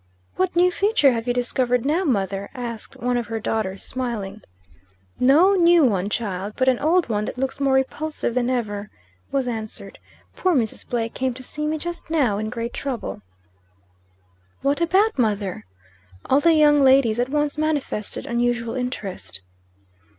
"'What 0.35 0.55
new 0.55 0.71
feature 0.71 1.11
have 1.11 1.27
you 1.27 1.31
discovered 1.35 1.85
now, 1.85 2.03
mother?' 2.03 2.49
asked 2.55 2.95
one 2.97 3.17
of 3.17 3.27
her 3.27 3.39
daughters, 3.39 3.83
smiling. 3.83 4.41
"'No 5.19 5.53
new 5.53 5.83
one, 5.85 6.09
child; 6.09 6.53
but 6.57 6.67
an 6.67 6.79
old 6.79 7.07
one 7.07 7.25
that 7.25 7.37
looks 7.37 7.59
more 7.59 7.75
repulsive 7.75 8.33
than 8.33 8.49
ever,' 8.49 8.89
was 9.31 9.47
answered. 9.47 9.99
'Poor 10.35 10.55
Mrs. 10.55 10.89
Blake 10.89 11.13
came 11.13 11.35
to 11.35 11.43
see 11.43 11.67
me 11.67 11.77
just 11.77 12.09
now, 12.09 12.39
in 12.39 12.49
great 12.49 12.73
trouble.' 12.73 13.21
"'What 14.63 14.81
about, 14.81 15.19
mother?' 15.19 15.65
All 16.25 16.39
the 16.39 16.55
young 16.55 16.81
ladies 16.81 17.19
at 17.19 17.29
once 17.29 17.55
manifested 17.59 18.25
unusual 18.25 18.73
interest. 18.73 19.41